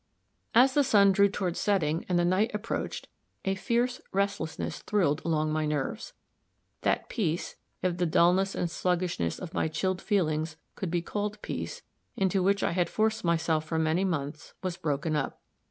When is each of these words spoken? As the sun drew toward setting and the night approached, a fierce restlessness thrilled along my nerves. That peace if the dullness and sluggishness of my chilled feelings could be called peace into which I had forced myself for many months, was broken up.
As 0.55 0.73
the 0.73 0.83
sun 0.83 1.11
drew 1.11 1.29
toward 1.29 1.55
setting 1.55 2.07
and 2.09 2.17
the 2.17 2.25
night 2.25 2.49
approached, 2.55 3.07
a 3.45 3.53
fierce 3.53 4.01
restlessness 4.11 4.79
thrilled 4.79 5.21
along 5.23 5.53
my 5.53 5.67
nerves. 5.67 6.13
That 6.81 7.07
peace 7.07 7.55
if 7.83 7.97
the 7.97 8.07
dullness 8.07 8.55
and 8.55 8.71
sluggishness 8.71 9.37
of 9.37 9.53
my 9.53 9.67
chilled 9.67 10.01
feelings 10.01 10.57
could 10.73 10.89
be 10.89 11.03
called 11.03 11.39
peace 11.43 11.83
into 12.17 12.41
which 12.41 12.63
I 12.63 12.71
had 12.71 12.89
forced 12.89 13.23
myself 13.23 13.65
for 13.65 13.77
many 13.77 14.03
months, 14.03 14.55
was 14.63 14.75
broken 14.75 15.15
up. 15.15 15.39